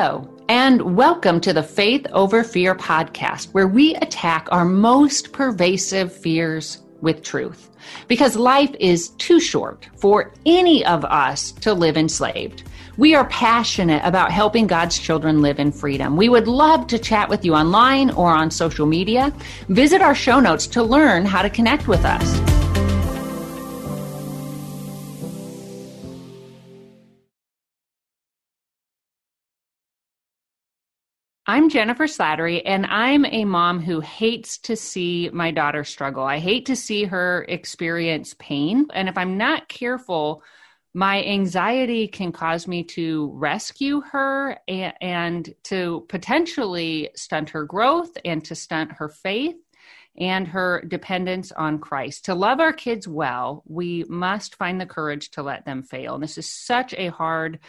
[0.00, 6.12] Hello, and welcome to the Faith Over Fear podcast, where we attack our most pervasive
[6.12, 7.70] fears with truth.
[8.06, 12.62] Because life is too short for any of us to live enslaved.
[12.96, 16.16] We are passionate about helping God's children live in freedom.
[16.16, 19.32] We would love to chat with you online or on social media.
[19.68, 22.57] Visit our show notes to learn how to connect with us.
[31.50, 36.22] I'm Jennifer Slattery, and I'm a mom who hates to see my daughter struggle.
[36.22, 38.86] I hate to see her experience pain.
[38.92, 40.42] And if I'm not careful,
[40.92, 48.44] my anxiety can cause me to rescue her and, to potentially stunt her growth and
[48.44, 49.56] to stunt her faith
[50.18, 52.26] and her dependence on Christ.
[52.26, 56.12] To love our kids well, we must find the courage to let them fail.
[56.12, 57.60] And this is such a hard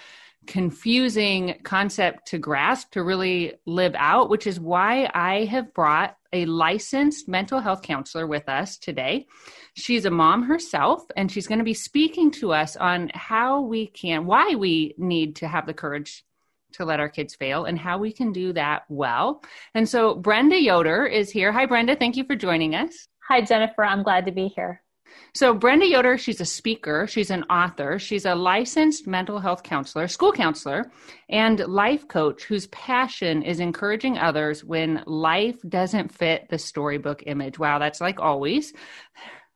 [0.50, 6.48] confusing concept to grasp to really live out, which is why I have brought a
[6.48, 9.28] licensed mental health counselor with us today.
[9.76, 13.86] She's a mom herself, and she's going to be speaking to us on how we
[13.86, 16.26] can, why we need to have the courage
[16.74, 19.44] to let our kids fail and how we can do that well.
[19.76, 21.52] And so Brenda Yoder is here.
[21.52, 21.96] Hi, Brenda.
[21.96, 23.08] Thank you for joining us.
[23.28, 23.86] Hi, Jennifer.
[23.86, 24.82] I'm glad to be here.
[25.34, 30.08] So, Brenda Yoder, she's a speaker, she's an author, she's a licensed mental health counselor,
[30.08, 30.92] school counselor,
[31.30, 37.60] and life coach whose passion is encouraging others when life doesn't fit the storybook image.
[37.60, 38.74] Wow, that's like always.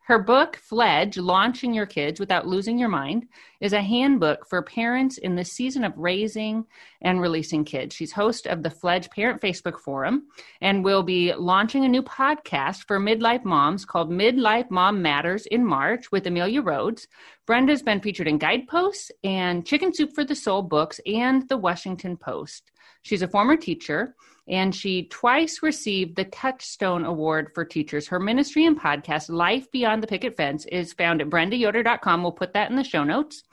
[0.05, 3.25] Her book, Fledge Launching Your Kids Without Losing Your Mind,
[3.61, 6.65] is a handbook for parents in the season of raising
[7.01, 7.95] and releasing kids.
[7.95, 10.27] She's host of the Fledge Parent Facebook Forum
[10.59, 15.65] and will be launching a new podcast for midlife moms called Midlife Mom Matters in
[15.65, 17.07] March with Amelia Rhodes.
[17.45, 22.17] Brenda's been featured in Guideposts and Chicken Soup for the Soul books and the Washington
[22.17, 22.71] Post.
[23.03, 24.15] She's a former teacher
[24.47, 28.07] and she twice received the Touchstone Award for Teachers.
[28.07, 32.21] Her ministry and podcast, Life Beyond the Picket Fence, is found at brendayoder.com.
[32.21, 33.43] We'll put that in the show notes,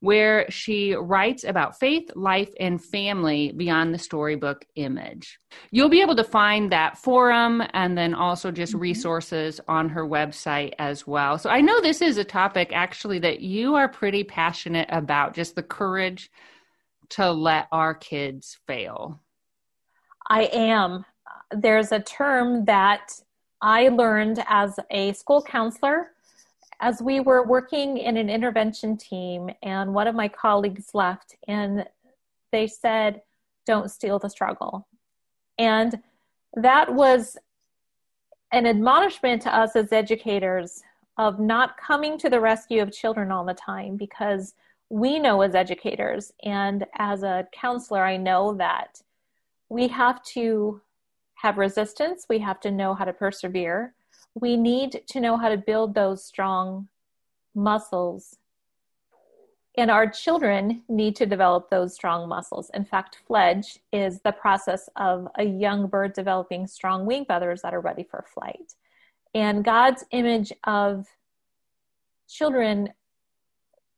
[0.00, 5.38] where she writes about faith, life, and family beyond the storybook image.
[5.70, 8.82] You'll be able to find that forum and then also just mm-hmm.
[8.82, 11.38] resources on her website as well.
[11.38, 15.54] So I know this is a topic actually that you are pretty passionate about, just
[15.54, 16.30] the courage
[17.10, 19.20] to let our kids fail.
[20.30, 21.04] I am.
[21.50, 23.20] There's a term that
[23.60, 26.12] I learned as a school counselor
[26.78, 31.84] as we were working in an intervention team, and one of my colleagues left, and
[32.52, 33.20] they said,
[33.66, 34.86] Don't steal the struggle.
[35.58, 36.00] And
[36.54, 37.36] that was
[38.52, 40.82] an admonishment to us as educators
[41.18, 44.54] of not coming to the rescue of children all the time because
[44.88, 49.02] we know as educators and as a counselor, I know that
[49.70, 50.82] we have to
[51.34, 52.26] have resistance.
[52.28, 53.94] We have to know how to persevere.
[54.34, 56.88] We need to know how to build those strong
[57.54, 58.36] muscles.
[59.78, 62.70] And our children need to develop those strong muscles.
[62.74, 67.72] In fact, fledge is the process of a young bird developing strong wing feathers that
[67.72, 68.74] are ready for flight.
[69.32, 71.06] And God's image of
[72.28, 72.90] children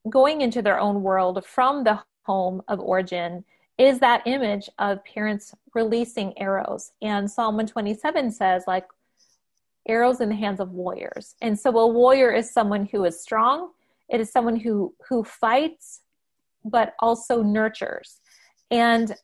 [0.09, 3.45] going into their own world from the home of origin
[3.79, 6.93] is that image of parents releasing arrows.
[7.01, 8.87] And Psalm 127 says, like,
[9.89, 11.35] arrows in the hands of warriors.
[11.41, 13.71] And so a warrior is someone who is strong.
[14.09, 16.03] It is someone who who fights
[16.65, 18.21] but also nurtures.
[18.71, 19.15] And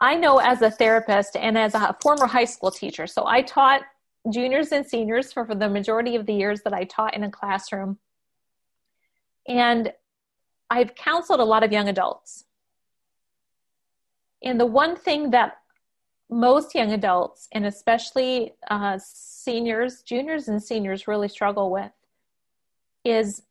[0.00, 3.82] I know as a therapist and as a former high school teacher, so I taught
[4.30, 7.30] juniors and seniors for, for the majority of the years that I taught in a
[7.30, 7.98] classroom.
[9.48, 9.92] And
[10.68, 12.44] I've counseled a lot of young adults.
[14.42, 15.58] And the one thing that
[16.30, 21.90] most young adults, and especially uh, seniors, juniors, and seniors, really struggle with
[23.04, 23.42] is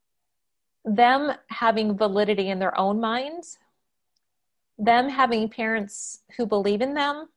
[0.85, 3.59] them having validity in their own minds,
[4.77, 7.27] them having parents who believe in them.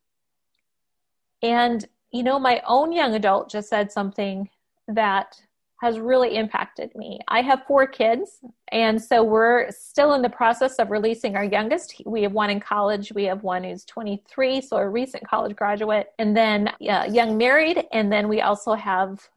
[1.42, 4.48] And, you know, my own young adult just said something
[4.86, 5.42] that
[5.82, 7.18] has really impacted me.
[7.26, 8.38] I have four kids,
[8.70, 12.00] and so we're still in the process of releasing our youngest.
[12.06, 16.12] We have one in college, we have one who's 23, so a recent college graduate,
[16.20, 19.28] and then uh, young married, and then we also have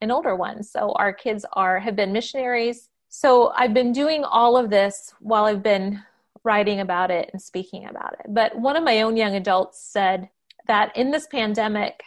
[0.00, 0.62] an older one.
[0.62, 2.88] So our kids are have been missionaries.
[3.08, 6.00] So I've been doing all of this while I've been
[6.44, 8.26] writing about it and speaking about it.
[8.28, 10.28] But one of my own young adults said
[10.68, 12.00] that in this pandemic,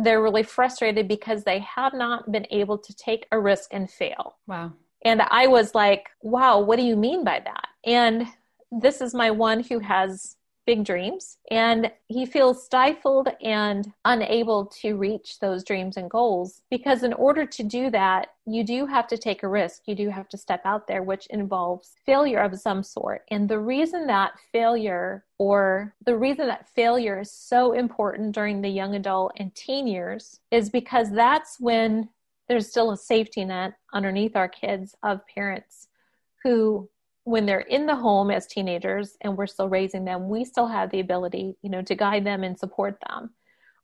[0.00, 4.36] they're really frustrated because they have not been able to take a risk and fail.
[4.46, 4.72] Wow.
[5.04, 7.68] And I was like, wow, what do you mean by that?
[7.84, 8.26] And
[8.70, 10.36] this is my one who has
[10.66, 17.02] big dreams and he feels stifled and unable to reach those dreams and goals because
[17.02, 19.82] in order to do that you do have to take a risk.
[19.86, 23.22] You do have to step out there which involves failure of some sort.
[23.30, 28.68] And the reason that failure or the reason that failure is so important during the
[28.68, 32.08] young adult and teen years is because that's when
[32.48, 35.88] there's still a safety net underneath our kids of parents
[36.42, 36.88] who
[37.24, 40.90] when they're in the home as teenagers and we're still raising them, we still have
[40.90, 43.30] the ability, you know, to guide them and support them.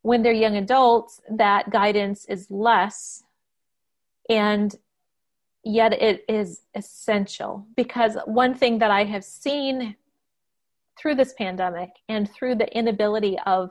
[0.03, 3.23] When they're young adults, that guidance is less
[4.29, 4.75] and
[5.65, 9.97] yet it is essential because one thing that I have seen
[10.99, 13.71] through this pandemic and through the inability of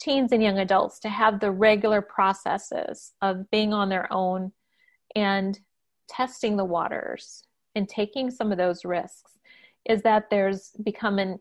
[0.00, 4.52] teens and young adults to have the regular processes of being on their own
[5.14, 5.58] and
[6.08, 9.38] testing the waters and taking some of those risks
[9.88, 11.38] is that there's become an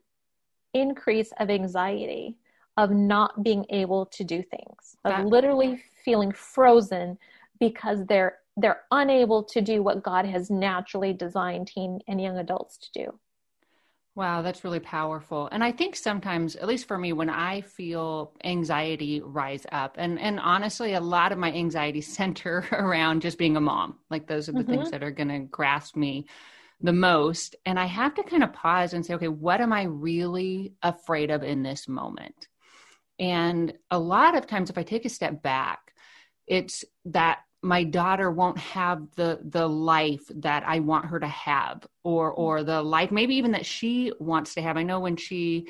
[0.74, 2.38] increase of anxiety
[2.78, 7.18] of not being able to do things of literally feeling frozen
[7.60, 12.78] because they're they're unable to do what God has naturally designed teen and young adults
[12.78, 13.20] to do.
[14.14, 15.48] Wow, that's really powerful.
[15.54, 20.20] And I think sometimes, at least for me, when I feel anxiety rise up, and
[20.20, 24.00] and honestly, a lot of my anxiety center around just being a mom.
[24.10, 24.72] Like those are the mm-hmm.
[24.72, 26.28] things that are going to grasp me
[26.82, 27.56] the most.
[27.66, 31.32] And I have to kind of pause and say, okay, what am I really afraid
[31.32, 32.48] of in this moment?
[33.20, 35.80] And a lot of times, if I take a step back,
[36.48, 41.86] it's that my daughter won't have the the life that I want her to have
[42.04, 44.78] or or the life maybe even that she wants to have.
[44.78, 45.68] I know when she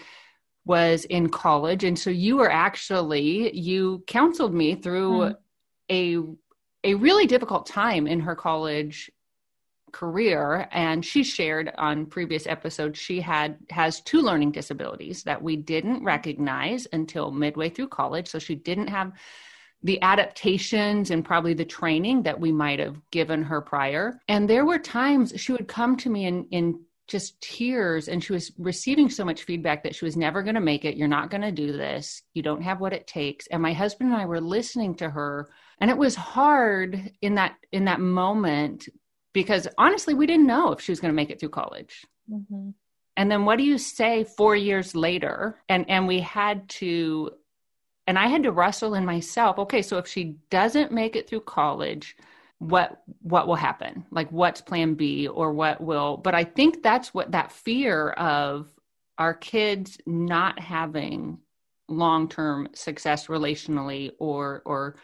[0.65, 5.35] was in college and so you were actually you counseled me through mm.
[5.91, 9.11] a a really difficult time in her college
[9.91, 15.55] career and she shared on previous episodes she had has two learning disabilities that we
[15.55, 19.11] didn't recognize until midway through college so she didn't have
[19.83, 24.19] the adaptations and probably the training that we might have given her prior.
[24.27, 28.31] And there were times she would come to me in, in just tears and she
[28.31, 30.95] was receiving so much feedback that she was never going to make it.
[30.95, 32.21] You're not going to do this.
[32.33, 33.47] You don't have what it takes.
[33.47, 35.49] And my husband and I were listening to her
[35.79, 38.87] and it was hard in that in that moment
[39.33, 42.05] because honestly we didn't know if she was going to make it through college.
[42.31, 42.69] Mm-hmm.
[43.17, 47.31] And then what do you say 4 years later and and we had to
[48.07, 49.59] and I had to wrestle in myself.
[49.59, 52.15] Okay, so if she doesn't make it through college,
[52.59, 54.05] what what will happen?
[54.11, 58.69] Like what's plan B or what will but I think that's what that fear of
[59.17, 61.39] our kids not having
[61.87, 64.95] long-term success relationally or or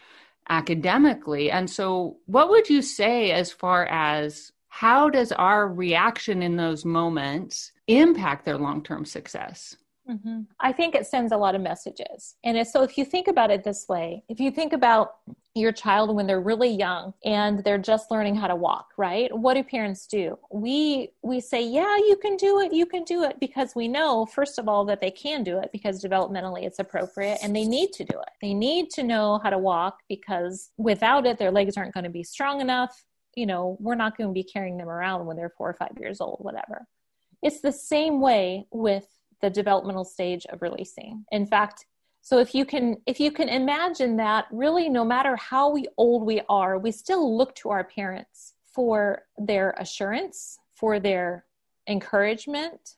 [0.50, 1.52] academically.
[1.52, 6.86] And so what would you say as far as how does our reaction in those
[6.86, 9.76] moments impact their long-term success?
[10.10, 10.42] Mm-hmm.
[10.60, 12.36] I think it sends a lot of messages.
[12.44, 15.16] And so if you think about it this way, if you think about
[15.54, 19.36] your child when they're really young and they're just learning how to walk, right?
[19.36, 20.38] What do parents do?
[20.52, 22.72] We we say, "Yeah, you can do it.
[22.72, 25.72] You can do it" because we know first of all that they can do it
[25.72, 28.30] because developmentally it's appropriate and they need to do it.
[28.42, 32.10] They need to know how to walk because without it their legs aren't going to
[32.10, 33.04] be strong enough.
[33.36, 35.90] You know, we're not going to be carrying them around when they're 4 or 5
[36.00, 36.88] years old, whatever.
[37.44, 39.08] It's the same way with
[39.42, 41.26] the developmental stage of releasing.
[41.32, 41.86] In fact,
[42.22, 46.26] so if you can if you can imagine that really no matter how we old
[46.26, 51.46] we are, we still look to our parents for their assurance, for their
[51.88, 52.96] encouragement,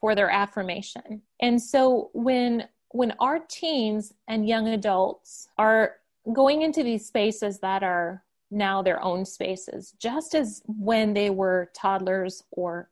[0.00, 1.22] for their affirmation.
[1.40, 5.96] And so when when our teens and young adults are
[6.32, 11.70] going into these spaces that are now their own spaces, just as when they were
[11.74, 12.88] toddlers or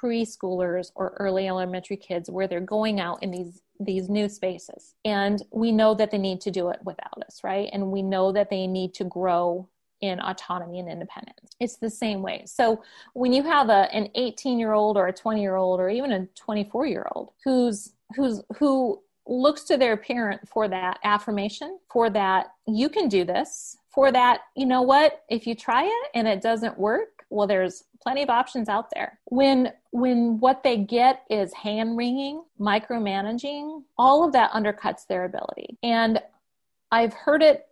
[0.00, 4.94] preschoolers or early elementary kids where they're going out in these these new spaces.
[5.04, 7.68] And we know that they need to do it without us right?
[7.72, 9.68] And we know that they need to grow
[10.00, 11.50] in autonomy and independence.
[11.60, 12.44] It's the same way.
[12.46, 12.82] So
[13.14, 16.12] when you have a, an 18 year old or a 20 year old or even
[16.12, 22.08] a 24 year old who's who's who looks to their parent for that affirmation for
[22.08, 25.24] that you can do this for that you know what?
[25.28, 29.18] If you try it and it doesn't work well there's plenty of options out there.
[29.26, 35.78] When when what they get is hand wringing micromanaging all of that undercuts their ability.
[35.82, 36.20] And
[36.90, 37.66] i've heard it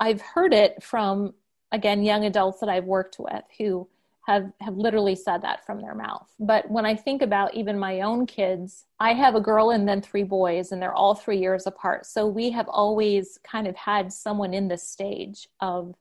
[0.00, 1.34] i've heard it from
[1.72, 3.88] again young adults that i've worked with who
[4.26, 6.28] have have literally said that from their mouth.
[6.40, 10.02] But when i think about even my own kids i have a girl and then
[10.02, 12.06] three boys and they're all 3 years apart.
[12.06, 15.94] So we have always kind of had someone in this stage of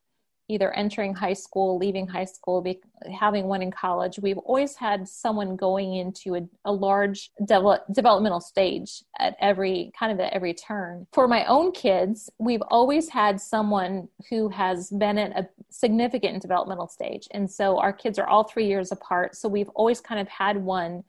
[0.48, 2.80] either entering high school, leaving high school, be,
[3.20, 8.40] having one in college, we've always had someone going into a, a large de- developmental
[8.40, 11.08] stage at every kind of at every turn.
[11.14, 16.88] For my own kids, we've always had someone who has been at a significant developmental
[16.88, 17.28] stage.
[17.32, 19.36] And so our kids are all three years apart.
[19.36, 21.04] So we've always kind of had one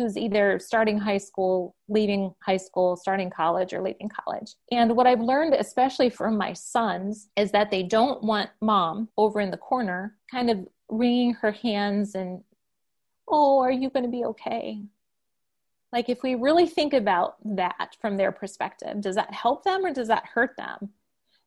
[0.00, 4.54] who's either starting high school, leaving high school, starting college, or leaving college.
[4.72, 9.40] And what I've learned, especially from my sons, is that they don't want mom over
[9.40, 12.42] in the corner, kind of wringing her hands and,
[13.28, 14.82] oh, are you going to be okay?
[15.92, 19.92] Like, if we really think about that from their perspective, does that help them or
[19.92, 20.90] does that hurt them?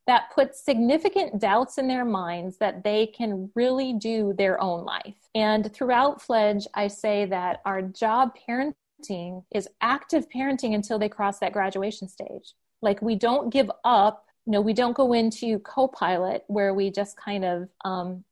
[0.08, 5.16] That puts significant doubts in their minds that they can really do their own life.
[5.34, 11.40] And throughout Fledge, I say that our job parenting is active parenting until they cross
[11.40, 12.54] that graduation stage.
[12.82, 16.92] Like we don't give up, you know, we don't go into co pilot where we
[16.92, 18.26] just kind of, um,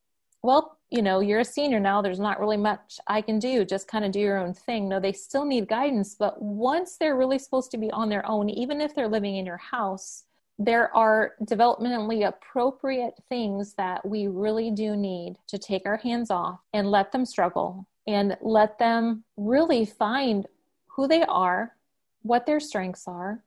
[0.44, 3.88] well, you know, you're a senior now, there's not really much I can do, just
[3.88, 4.90] kind of do your own thing.
[4.90, 8.50] No, they still need guidance, but once they're really supposed to be on their own,
[8.50, 10.26] even if they're living in your house,
[10.66, 16.60] there are developmentally appropriate things that we really do need to take our hands off
[16.72, 20.46] and let them struggle and let them really find
[20.86, 21.76] who they are,
[22.22, 23.44] what their strengths are,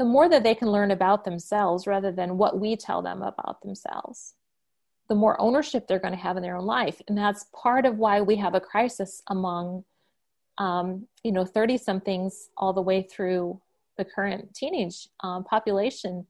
[0.00, 3.62] the more that they can learn about themselves rather than what we tell them about
[3.62, 4.34] themselves,
[5.08, 7.00] the more ownership they're going to have in their own life.
[7.06, 9.84] And that's part of why we have a crisis among,
[10.58, 13.60] um, you know, 30 somethings all the way through
[13.96, 16.26] the current teenage um, population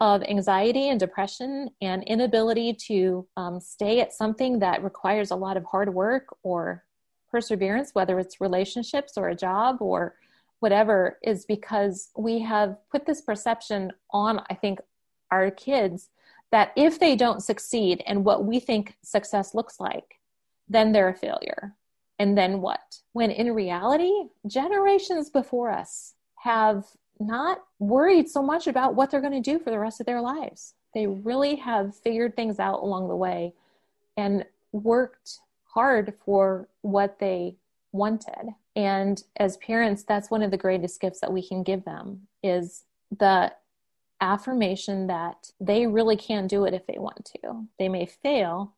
[0.00, 5.56] of anxiety and depression and inability to um, stay at something that requires a lot
[5.56, 6.84] of hard work or
[7.30, 10.14] perseverance, whether it's relationships or a job or
[10.60, 14.80] whatever, is because we have put this perception on, I think,
[15.30, 16.10] our kids
[16.50, 20.14] that if they don't succeed in what we think success looks like,
[20.68, 21.74] then they're a failure.
[22.18, 22.80] And then what?
[23.12, 24.12] When in reality,
[24.46, 26.14] generations before us
[26.48, 26.86] have
[27.20, 30.22] not worried so much about what they're going to do for the rest of their
[30.22, 30.72] lives.
[30.94, 33.52] They really have figured things out along the way
[34.16, 37.56] and worked hard for what they
[37.92, 38.54] wanted.
[38.74, 42.84] And as parents, that's one of the greatest gifts that we can give them is
[43.18, 43.52] the
[44.22, 47.66] affirmation that they really can do it if they want to.
[47.78, 48.72] They may fail,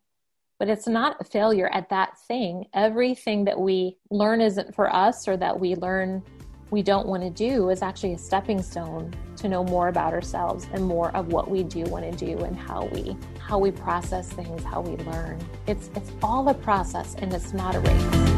[0.58, 2.66] but it's not a failure at that thing.
[2.74, 6.24] Everything that we learn isn't for us or that we learn
[6.70, 10.68] we don't want to do is actually a stepping stone to know more about ourselves
[10.72, 14.28] and more of what we do want to do and how we how we process
[14.32, 15.40] things, how we learn.
[15.66, 18.36] It's it's all a process and it's not a race.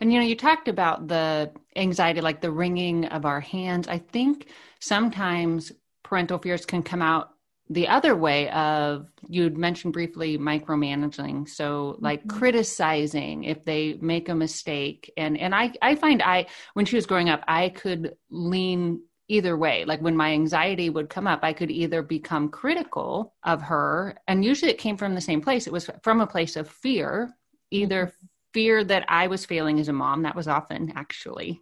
[0.00, 3.88] And you know, you talked about the anxiety, like the wringing of our hands.
[3.88, 5.72] I think sometimes
[6.04, 7.34] parental fears can come out
[7.70, 11.48] the other way of you'd mentioned briefly micromanaging.
[11.48, 12.38] So like mm-hmm.
[12.38, 15.12] criticizing if they make a mistake.
[15.16, 19.56] And and i i find i when she was growing up i could lean either
[19.58, 19.84] way.
[19.84, 24.44] Like when my anxiety would come up i could either become critical of her and
[24.44, 25.66] usually it came from the same place.
[25.66, 27.34] It was from a place of fear
[27.70, 28.26] either mm-hmm.
[28.54, 30.22] fear that i was failing as a mom.
[30.22, 31.60] That was often actually.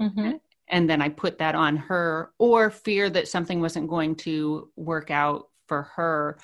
[0.00, 0.36] Mm-hmm
[0.68, 5.10] and then I put that on her, or fear that something wasn't going to work
[5.10, 6.38] out for her.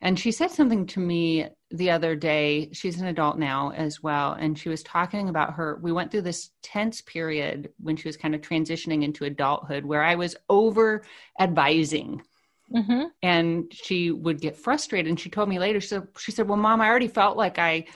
[0.00, 2.70] And she said something to me the other day.
[2.72, 4.32] She's an adult now as well.
[4.32, 5.78] And she was talking about her.
[5.80, 10.02] We went through this tense period when she was kind of transitioning into adulthood where
[10.02, 11.04] I was over
[11.38, 12.22] advising.
[12.74, 13.02] Mm-hmm.
[13.22, 15.08] And she would get frustrated.
[15.08, 17.60] And she told me later, she said, she said, Well, mom, I already felt like
[17.60, 17.86] I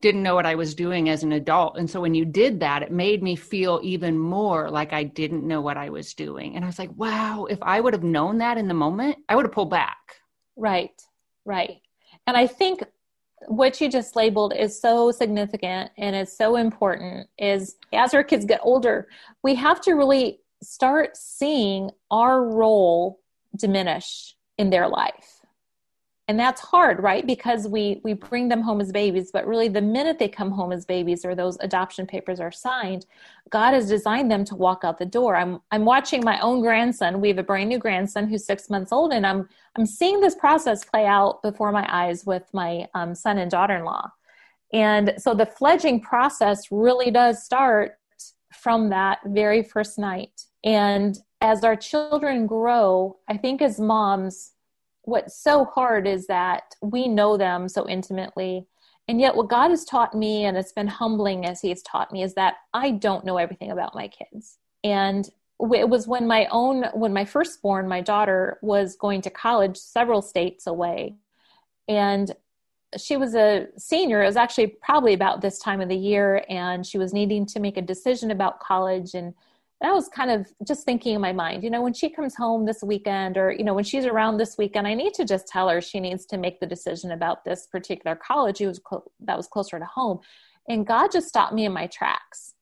[0.00, 1.76] didn't know what I was doing as an adult.
[1.76, 5.46] And so when you did that, it made me feel even more like I didn't
[5.46, 6.54] know what I was doing.
[6.54, 9.34] And I was like, wow, if I would have known that in the moment, I
[9.34, 9.98] would have pulled back.
[10.56, 11.02] Right,
[11.44, 11.80] right.
[12.26, 12.84] And I think
[13.46, 18.44] what you just labeled is so significant and is so important is as our kids
[18.44, 19.08] get older,
[19.42, 23.20] we have to really start seeing our role
[23.56, 25.37] diminish in their life
[26.28, 27.26] and that's hard right?
[27.26, 30.72] Because we we bring them home as babies but really the minute they come home
[30.72, 33.06] as babies or those adoption papers are signed
[33.50, 35.36] god has designed them to walk out the door.
[35.36, 37.20] I'm i'm watching my own grandson.
[37.20, 40.34] We have a brand new grandson who's six months old and i'm i'm seeing this
[40.34, 44.10] process play out before my eyes with my um, son and daughter-in-law.
[44.72, 47.92] And so the fledging process really does start
[48.52, 50.42] from that very first night.
[50.62, 54.52] And as our children grow i think as moms
[55.08, 58.66] what's so hard is that we know them so intimately
[59.08, 62.12] And yet, what God has taught me, and it's been humbling as He has taught
[62.12, 64.58] me, is that I don't know everything about my kids.
[64.84, 65.26] And
[65.60, 70.20] it was when my own, when my firstborn, my daughter, was going to college several
[70.20, 71.16] states away.
[71.88, 72.30] And
[72.98, 74.22] she was a senior.
[74.22, 77.60] It was actually probably about this time of the year, and she was needing to
[77.60, 79.14] make a decision about college.
[79.14, 79.32] And
[79.80, 82.34] and I was kind of just thinking in my mind, you know, when she comes
[82.34, 85.46] home this weekend or, you know, when she's around this weekend, I need to just
[85.46, 88.80] tell her she needs to make the decision about this particular college was
[89.20, 90.18] that was closer to home.
[90.68, 92.54] And God just stopped me in my tracks.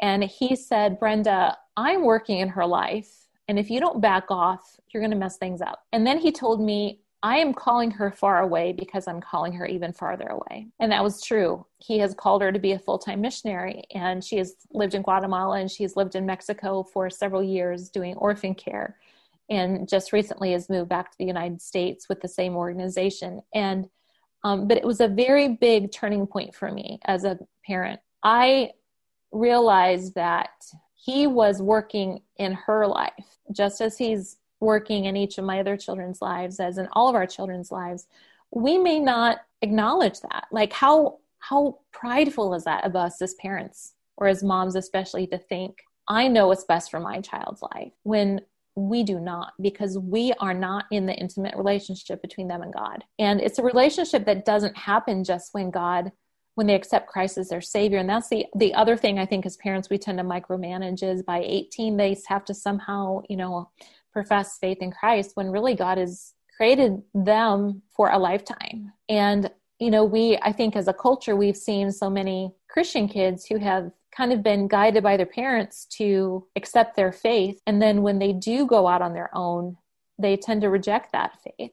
[0.00, 3.10] And he said, Brenda, I'm working in her life.
[3.46, 5.84] And if you don't back off, you're going to mess things up.
[5.92, 9.64] And then he told me, I am calling her far away because I'm calling her
[9.64, 10.66] even farther away.
[10.78, 11.64] And that was true.
[11.78, 15.00] He has called her to be a full time missionary, and she has lived in
[15.00, 18.98] Guatemala and she's lived in Mexico for several years doing orphan care.
[19.48, 23.40] And just recently has moved back to the United States with the same organization.
[23.54, 23.88] And,
[24.42, 28.00] um, but it was a very big turning point for me as a parent.
[28.22, 28.72] I
[29.32, 30.50] realized that
[30.94, 35.76] he was working in her life, just as he's working in each of my other
[35.76, 38.06] children's lives as in all of our children's lives
[38.54, 40.46] we may not acknowledge that.
[40.50, 45.36] Like how how prideful is that of us as parents or as moms especially to
[45.36, 48.40] think i know what's best for my child's life when
[48.76, 53.04] we do not because we are not in the intimate relationship between them and god.
[53.18, 56.10] And it's a relationship that doesn't happen just when god
[56.56, 57.98] when they accept christ as their savior.
[57.98, 61.22] And that's the the other thing i think as parents we tend to micromanage is
[61.22, 63.70] by 18 they have to somehow you know
[64.14, 68.92] profess faith in Christ when really God has created them for a lifetime.
[69.08, 73.44] And, you know, we, I think as a culture, we've seen so many Christian kids
[73.44, 77.60] who have kind of been guided by their parents to accept their faith.
[77.66, 79.76] And then when they do go out on their own,
[80.18, 81.72] they tend to reject that faith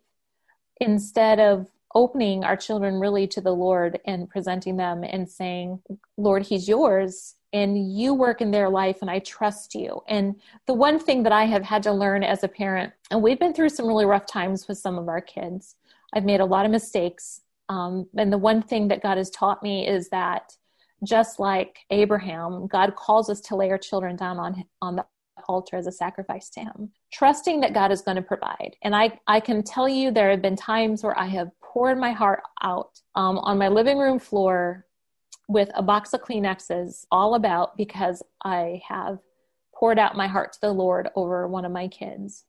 [0.80, 5.80] instead of opening our children really to the Lord and presenting them and saying,
[6.18, 10.02] Lord, He's yours and you work in their life and I trust you.
[10.08, 10.36] And
[10.68, 13.54] the one thing that I have had to learn as a parent, and we've been
[13.54, 15.76] through some really rough times with some of our kids,
[16.14, 17.42] I've made a lot of mistakes.
[17.70, 20.54] Um, and the one thing that God has taught me is that
[21.04, 25.06] just like Abraham, God calls us to lay our children down on, on the
[25.48, 29.12] altar as a sacrifice to him trusting that god is going to provide and i
[29.28, 33.00] i can tell you there have been times where i have poured my heart out
[33.16, 34.86] um, on my living room floor
[35.52, 39.20] with a box of Kleenexes all about because I have
[39.76, 42.46] poured out my heart to the Lord over one of my kids.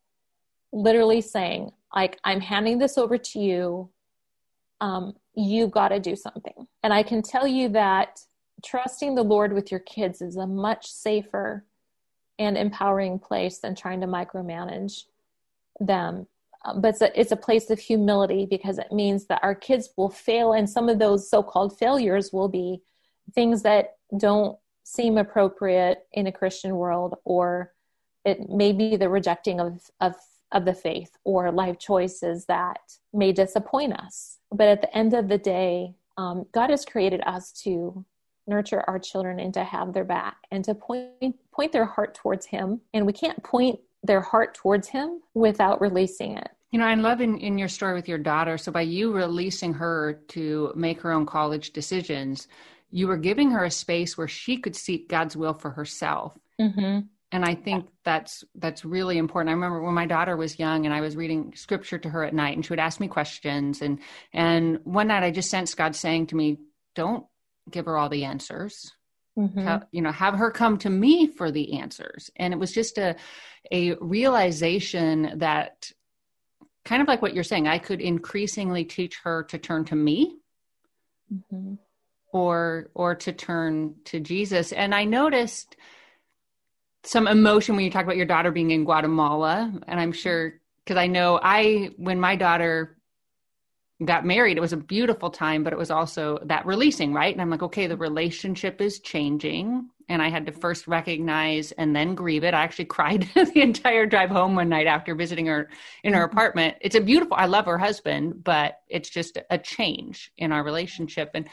[0.72, 3.90] Literally saying, like, I'm handing this over to you.
[4.80, 6.66] Um, you got to do something.
[6.82, 8.20] And I can tell you that
[8.64, 11.64] trusting the Lord with your kids is a much safer
[12.38, 15.02] and empowering place than trying to micromanage
[15.80, 16.26] them.
[16.64, 19.90] Um, but it's a, it's a place of humility because it means that our kids
[19.96, 22.80] will fail, and some of those so called failures will be
[23.34, 27.72] things that don't seem appropriate in a Christian world, or
[28.24, 30.14] it may be the rejecting of, of,
[30.50, 32.80] of the faith or life choices that
[33.12, 34.38] may disappoint us.
[34.50, 38.04] But at the end of the day, um, God has created us to
[38.46, 42.46] nurture our children and to have their back and to point point their heart towards
[42.46, 42.80] Him.
[42.92, 46.48] And we can't point their heart towards Him without releasing it.
[46.70, 48.56] You know, I love in, in your story with your daughter.
[48.56, 52.48] So by you releasing her to make her own college decisions,
[52.92, 56.38] you were giving her a space where she could seek God's will for herself.
[56.60, 57.00] Mm-hmm.
[57.34, 59.48] And I think that's that's really important.
[59.48, 62.34] I remember when my daughter was young and I was reading scripture to her at
[62.34, 63.98] night and she would ask me questions and
[64.34, 66.58] and one night I just sensed God saying to me,
[66.94, 67.24] "Don't
[67.70, 68.92] give her all the answers.
[69.38, 69.62] Mm-hmm.
[69.62, 72.98] Have, you know, have her come to me for the answers." And it was just
[72.98, 73.16] a
[73.70, 75.90] a realization that
[76.84, 80.36] kind of like what you're saying, I could increasingly teach her to turn to me.
[81.32, 81.76] Mm-hmm
[82.32, 84.72] or or to turn to Jesus.
[84.72, 85.76] And I noticed
[87.04, 90.96] some emotion when you talk about your daughter being in Guatemala, and I'm sure because
[90.96, 92.96] I know I when my daughter
[94.04, 97.32] got married, it was a beautiful time, but it was also that releasing, right?
[97.32, 99.88] And I'm like, okay, the relationship is changing.
[100.08, 102.54] And I had to first recognize and then grieve it.
[102.54, 105.68] I actually cried the entire drive home one night after visiting her
[106.02, 106.32] in her mm-hmm.
[106.36, 106.76] apartment.
[106.80, 111.30] It's a beautiful, I love her husband, but it's just a change in our relationship.
[111.34, 111.48] And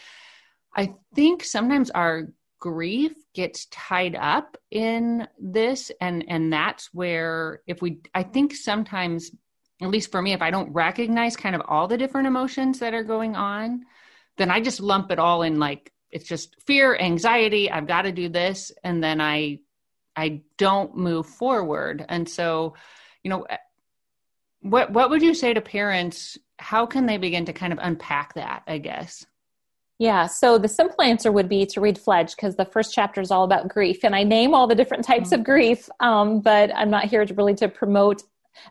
[0.75, 2.27] I think sometimes our
[2.59, 9.31] grief gets tied up in this and and that's where if we I think sometimes
[9.81, 12.93] at least for me if I don't recognize kind of all the different emotions that
[12.93, 13.85] are going on
[14.37, 18.11] then I just lump it all in like it's just fear, anxiety, I've got to
[18.11, 19.59] do this and then I
[20.15, 22.03] I don't move forward.
[22.09, 22.75] And so,
[23.23, 23.45] you know,
[24.61, 28.33] what what would you say to parents how can they begin to kind of unpack
[28.33, 29.25] that, I guess?
[29.99, 33.31] Yeah, so the simple answer would be to read Fledged because the first chapter is
[33.31, 35.41] all about grief, and I name all the different types mm-hmm.
[35.41, 35.89] of grief.
[35.99, 38.23] Um, but I'm not here to really to promote.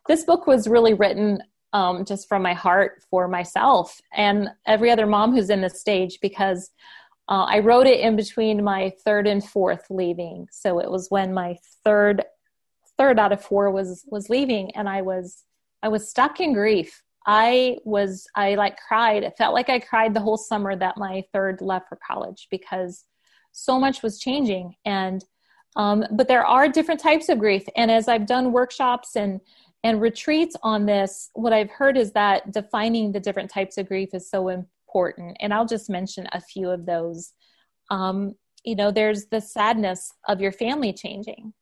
[0.06, 1.42] This book was really written
[1.74, 6.18] um, just from my heart for myself and every other mom who's in this stage
[6.22, 6.70] because
[7.28, 10.48] uh, I wrote it in between my third and fourth leaving.
[10.50, 12.24] So it was when my third
[12.96, 15.44] third out of four was was leaving, and I was
[15.82, 17.02] I was stuck in grief.
[17.28, 19.22] I was I like cried.
[19.22, 23.04] It felt like I cried the whole summer that my third left for college because
[23.52, 24.74] so much was changing.
[24.86, 25.22] And
[25.76, 27.64] um, but there are different types of grief.
[27.76, 29.40] And as i've done workshops and
[29.84, 34.08] and retreats on this what i've heard is that defining the different types of grief
[34.14, 35.36] is so important.
[35.40, 37.34] And i'll just mention a few of those.
[37.90, 41.52] Um, you know there's the sadness of your family changing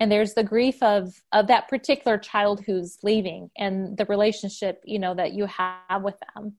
[0.00, 4.98] and there's the grief of of that particular child who's leaving and the relationship you
[4.98, 6.54] know that you have with them.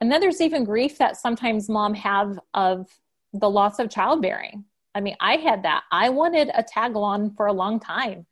[0.00, 2.88] And then there's even grief that sometimes mom have of
[3.32, 4.64] the loss of childbearing.
[4.94, 5.84] I mean i had that.
[5.92, 8.26] I wanted a tagalon for a long time.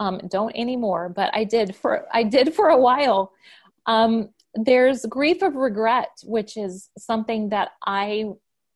[0.00, 3.32] Um, don't anymore but i did for i did for a while.
[3.86, 8.24] Um, there's grief of regret which is something that i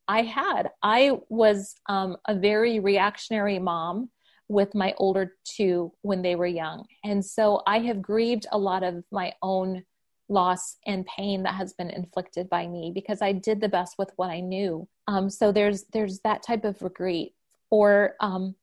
[0.07, 0.71] i had.
[0.83, 4.11] I was um, a very reactionary mom
[4.49, 6.85] with my older two when they were young.
[7.05, 9.85] And so I have grieved a lot of my own
[10.29, 14.11] loss and pain that has been inflicted by me because I did the best with
[14.17, 14.89] what I knew.
[15.07, 17.29] Um, so there's there's that type of regret
[17.71, 18.55] or um,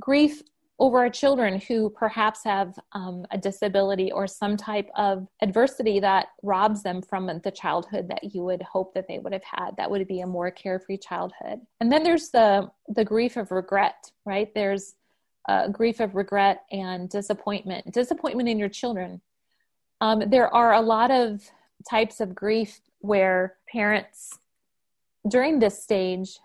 [0.00, 0.42] grief
[0.80, 6.28] over our children who perhaps have um, a disability or some type of adversity that
[6.42, 9.88] robs them from the childhood that you would hope that they would have had that
[9.88, 14.52] would be a more carefree childhood and then there's the the grief of regret right
[14.54, 14.94] there's
[15.46, 19.20] uh, grief of regret and disappointment, disappointment in your children.
[20.00, 21.42] Um, there are a lot of
[21.88, 24.38] types of grief where parents
[25.28, 26.38] during this stage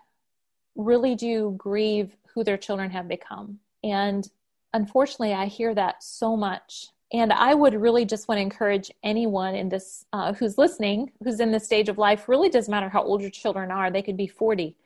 [0.76, 3.58] really do grieve who their children have become.
[3.82, 4.28] And
[4.72, 6.88] unfortunately, I hear that so much.
[7.12, 11.40] And I would really just want to encourage anyone in this uh, who's listening, who's
[11.40, 14.16] in this stage of life, really doesn't matter how old your children are, they could
[14.16, 14.76] be 40.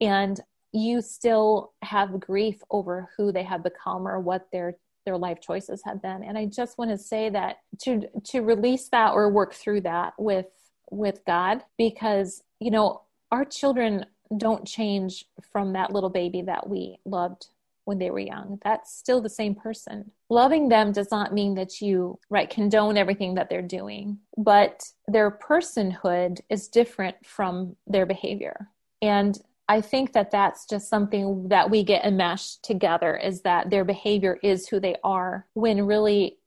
[0.00, 0.40] And
[0.72, 5.82] you still have grief over who they have become or what their their life choices
[5.84, 6.24] have been.
[6.24, 10.14] And i just want to say that to to release that or work through that
[10.18, 10.46] with
[10.90, 13.02] with god because you know
[13.32, 17.48] our children don't change from that little baby that we loved
[17.84, 18.58] when they were young.
[18.64, 20.10] That's still the same person.
[20.28, 25.30] Loving them does not mean that you right condone everything that they're doing but their
[25.30, 28.68] personhood is different from their behavior.
[29.00, 33.84] And I think that that's just something that we get enmeshed together is that their
[33.84, 36.38] behavior is who they are when really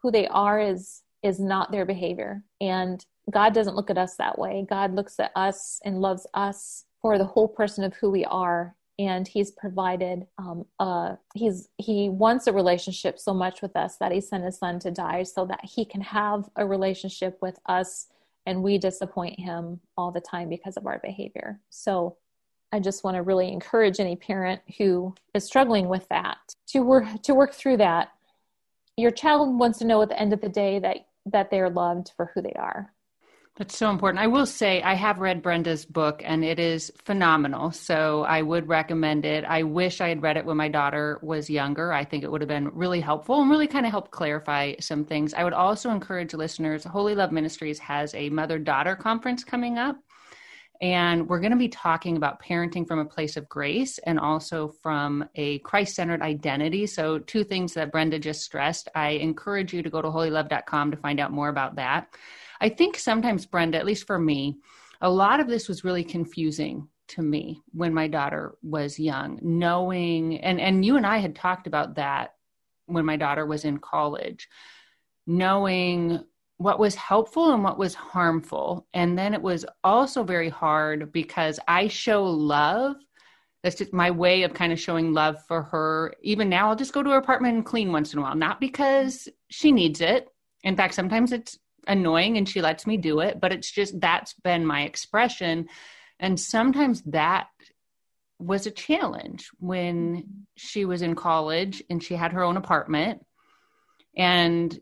[0.00, 2.42] who they are is is not their behavior.
[2.60, 4.66] And God doesn't look at us that way.
[4.68, 8.76] God looks at us and loves us for the whole person of who we are.
[8.98, 14.12] And he's provided, um, uh, he's, he wants a relationship so much with us that
[14.12, 18.08] he sent his son to die so that he can have a relationship with us
[18.46, 21.60] and we disappoint him all the time because of our behavior.
[21.70, 22.18] So
[22.74, 26.38] I just want to really encourage any parent who is struggling with that
[26.70, 28.08] to work to work through that.
[28.96, 32.10] Your child wants to know at the end of the day that that they're loved
[32.16, 32.92] for who they are.
[33.56, 34.20] That's so important.
[34.20, 37.70] I will say I have read Brenda's book and it is phenomenal.
[37.70, 39.44] So I would recommend it.
[39.44, 41.92] I wish I had read it when my daughter was younger.
[41.92, 45.04] I think it would have been really helpful and really kind of help clarify some
[45.04, 45.32] things.
[45.32, 49.96] I would also encourage listeners Wholly Loved Ministries has a mother daughter conference coming up.
[50.80, 54.68] And we're going to be talking about parenting from a place of grace and also
[54.82, 56.86] from a Christ centered identity.
[56.86, 58.88] So, two things that Brenda just stressed.
[58.94, 62.08] I encourage you to go to whollyloved.com to find out more about that.
[62.60, 64.58] I think sometimes, Brenda, at least for me,
[65.00, 70.38] a lot of this was really confusing to me when my daughter was young, knowing,
[70.40, 72.34] and, and you and I had talked about that
[72.86, 74.48] when my daughter was in college,
[75.26, 76.24] knowing
[76.56, 78.86] what was helpful and what was harmful.
[78.94, 82.96] And then it was also very hard because I show love.
[83.62, 86.14] That's just my way of kind of showing love for her.
[86.22, 88.60] Even now, I'll just go to her apartment and clean once in a while, not
[88.60, 90.28] because she needs it.
[90.62, 94.34] In fact, sometimes it's annoying and she lets me do it, but it's just that's
[94.34, 95.68] been my expression.
[96.20, 97.48] And sometimes that
[98.38, 103.24] was a challenge when she was in college and she had her own apartment.
[104.16, 104.78] And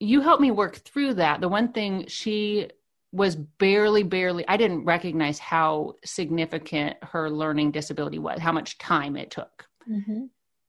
[0.00, 1.40] you helped me work through that.
[1.40, 2.68] The one thing she
[3.12, 9.16] was barely, barely, I didn't recognize how significant her learning disability was, how much time
[9.16, 9.66] it took.
[9.90, 10.24] Mm-hmm.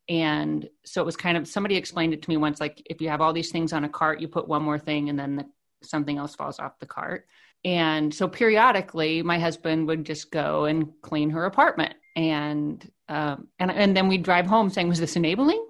[0.10, 3.10] And so it was kind of somebody explained it to me once like if you
[3.10, 5.46] have all these things on a cart, you put one more thing and then the
[5.84, 7.28] something else falls off the cart.
[7.66, 13.72] And so periodically, my husband would just go and clean her apartment, and um, and
[13.72, 15.67] and then we'd drive home saying, "Was this enabling?"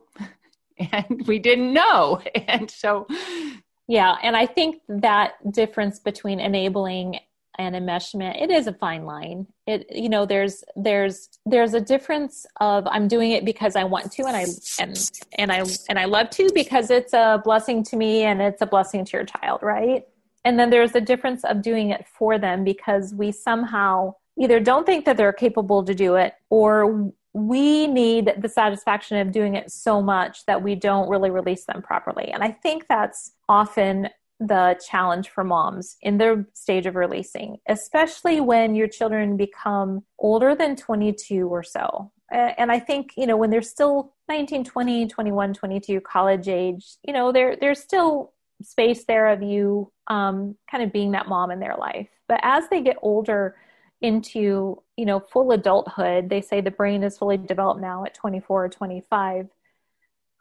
[0.79, 3.07] And we didn't know, and so
[3.87, 7.19] yeah, and I think that difference between enabling
[7.59, 9.47] and enmeshment it is a fine line.
[9.65, 14.11] It you know there's there's there's a difference of i'm doing it because i want
[14.11, 14.45] to and i
[14.79, 18.61] and and i and i love to because it's a blessing to me and it's
[18.61, 20.05] a blessing to your child right?
[20.45, 24.85] And then there's a difference of doing it for them because we somehow either don't
[24.85, 29.71] think that they're capable to do it or we need the satisfaction of doing it
[29.71, 34.79] so much that we don't really release them properly and i think that's often the
[34.87, 40.75] challenge for moms in their stage of releasing, especially when your children become older than
[40.75, 42.11] 22 or so.
[42.29, 47.13] And I think, you know, when they're still 19, 20, 21, 22, college age, you
[47.13, 51.59] know, there, there's still space there of you um, kind of being that mom in
[51.59, 52.09] their life.
[52.27, 53.55] But as they get older
[54.01, 58.65] into, you know, full adulthood, they say the brain is fully developed now at 24
[58.65, 59.47] or 25.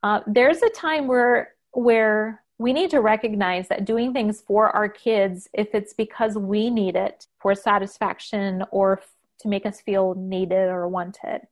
[0.03, 4.89] Uh, there's a time where where we need to recognize that doing things for our
[4.89, 9.03] kids, if it's because we need it for satisfaction or
[9.41, 11.43] to make us feel needed or wanted,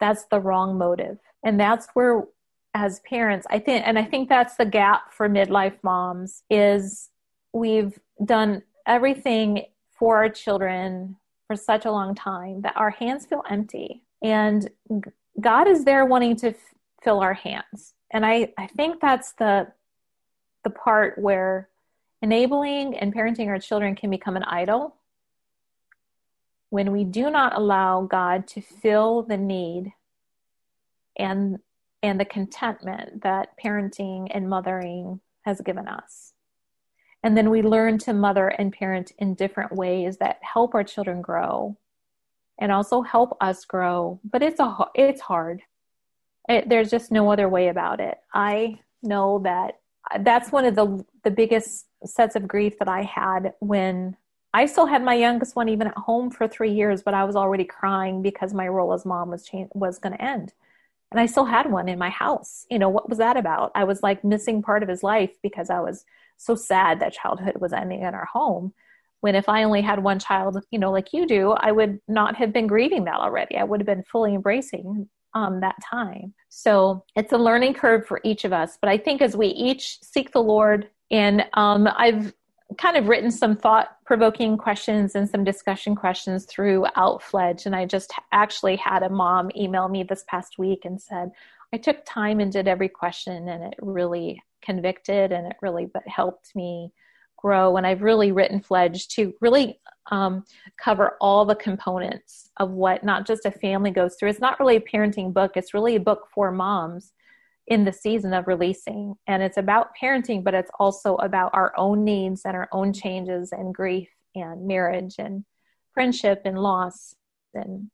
[0.00, 1.18] that's the wrong motive.
[1.44, 2.24] And that's where,
[2.74, 7.10] as parents, I think, and I think that's the gap for midlife moms is
[7.52, 11.16] we've done everything for our children
[11.50, 14.04] for such a long time that our hands feel empty.
[14.22, 14.70] And
[15.40, 16.56] God is there wanting to f-
[17.02, 17.94] fill our hands.
[18.12, 19.66] And I, I think that's the
[20.62, 21.68] the part where
[22.22, 24.94] enabling and parenting our children can become an idol
[26.68, 29.92] when we do not allow God to fill the need
[31.16, 31.58] and
[32.00, 36.32] and the contentment that parenting and mothering has given us.
[37.22, 41.20] And then we learn to mother and parent in different ways that help our children
[41.20, 41.76] grow
[42.58, 44.20] and also help us grow.
[44.24, 45.62] But it's a it's hard.
[46.48, 48.18] It, there's just no other way about it.
[48.32, 49.80] I know that
[50.20, 54.16] that's one of the the biggest sets of grief that I had when
[54.52, 57.36] I still had my youngest one even at home for three years, but I was
[57.36, 60.52] already crying because my role as mom was change, was going to end,
[61.12, 62.66] and I still had one in my house.
[62.70, 63.72] You know what was that about?
[63.74, 66.04] I was like missing part of his life because I was
[66.40, 68.72] so sad that childhood was ending in our home.
[69.20, 72.34] When if I only had one child, you know, like you do, I would not
[72.36, 73.56] have been grieving that already.
[73.58, 76.32] I would have been fully embracing um, that time.
[76.48, 78.78] So it's a learning curve for each of us.
[78.80, 82.32] But I think as we each seek the Lord, and um, I've
[82.78, 87.66] kind of written some thought provoking questions and some discussion questions throughout Fledge.
[87.66, 91.30] And I just actually had a mom email me this past week and said,
[91.72, 96.06] I took time and did every question, and it really convicted and it really but
[96.06, 96.92] helped me
[97.36, 97.76] grow.
[97.76, 100.44] And I've really written Fledge to really um,
[100.76, 104.30] cover all the components of what not just a family goes through.
[104.30, 107.12] It's not really a parenting book, it's really a book for moms
[107.66, 109.14] in the season of releasing.
[109.26, 113.52] And it's about parenting, but it's also about our own needs and our own changes
[113.52, 115.44] and grief and marriage and
[115.94, 117.14] friendship and loss
[117.54, 117.90] and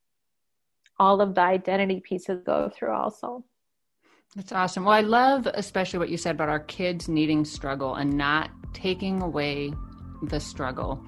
[0.99, 3.45] all of the identity pieces go through also.
[4.35, 4.85] That's awesome.
[4.85, 9.23] Well, I love especially what you said about our kids needing struggle and not taking
[9.23, 9.73] away
[10.23, 11.03] the struggle.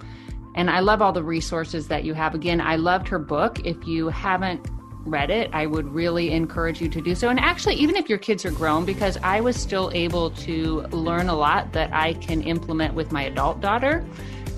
[0.54, 2.34] And I love all the resources that you have.
[2.34, 3.60] Again, I loved her book.
[3.66, 4.66] If you haven't
[5.04, 7.28] read it, I would really encourage you to do so.
[7.28, 11.28] And actually, even if your kids are grown, because I was still able to learn
[11.28, 14.04] a lot that I can implement with my adult daughter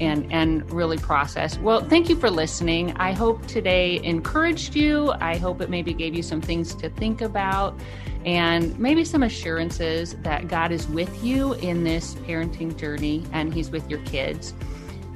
[0.01, 1.59] and and really process.
[1.59, 2.93] Well, thank you for listening.
[2.97, 5.13] I hope today encouraged you.
[5.21, 7.79] I hope it maybe gave you some things to think about
[8.25, 13.71] and maybe some assurances that God is with you in this parenting journey and he's
[13.71, 14.55] with your kids.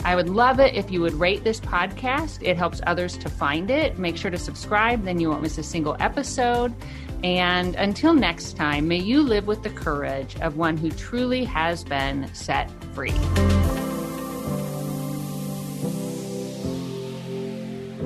[0.04, 2.38] I would love it if you would rate this podcast.
[2.42, 3.98] It helps others to find it.
[3.98, 6.74] Make sure to subscribe, then you won't miss a single episode.
[7.22, 11.84] And until next time, may you live with the courage of one who truly has
[11.84, 13.12] been set free.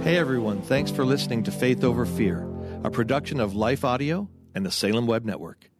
[0.02, 2.48] Hey everyone, thanks for listening to Faith Over Fear,
[2.84, 5.70] a production of Life Audio and the Salem Web Network.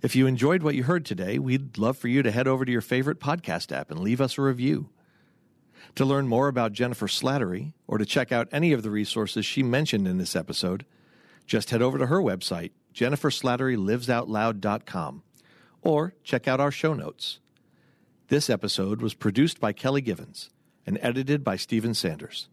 [0.00, 2.72] If you enjoyed what you heard today, we'd love for you to head over to
[2.72, 4.88] your favorite podcast app and leave us a review.
[5.96, 9.62] To learn more about Jennifer Slattery or to check out any of the resources she
[9.62, 10.86] mentioned in this episode,
[11.46, 15.22] just head over to her website, jenniferslatterylivesoutloud.com,
[15.82, 17.40] or check out our show notes.
[18.28, 20.48] This episode was produced by Kelly Givens
[20.86, 22.48] and edited by Stephen Sanders.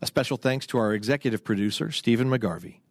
[0.00, 2.82] A special thanks to our executive producer, Stephen McGarvey.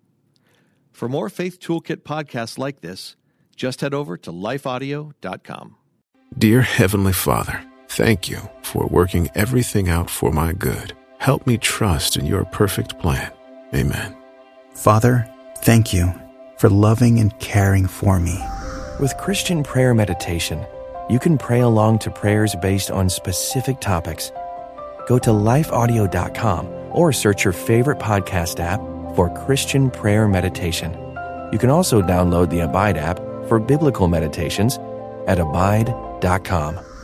[0.96, 3.16] For more Faith Toolkit podcasts like this,
[3.56, 5.76] just head over to lifeaudio.com.
[6.38, 7.62] Dear Heavenly Father,
[7.96, 10.92] Thank you for working everything out for my good.
[11.18, 13.32] Help me trust in your perfect plan.
[13.74, 14.18] Amen.
[14.74, 16.14] Father, thank you
[16.58, 18.38] for loving and caring for me.
[19.00, 20.66] With Christian prayer meditation,
[21.10, 24.30] you can pray along to prayers based on specific topics.
[25.08, 28.82] Go to lifeaudio.com or search your favorite podcast app
[29.16, 30.92] for Christian prayer meditation.
[31.52, 34.78] You can also download the Abide app for biblical meditations
[35.28, 36.95] at abide.com.